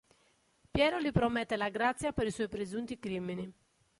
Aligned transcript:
Piero 0.71 0.99
gli 0.99 1.11
promette 1.11 1.55
la 1.55 1.69
grazia 1.69 2.11
per 2.11 2.25
i 2.25 2.31
suoi 2.31 2.49
presunti 2.49 2.97
crimini. 2.97 3.53